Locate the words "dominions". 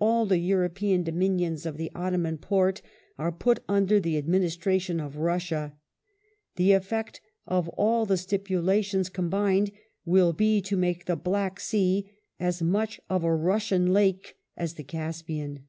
1.04-1.64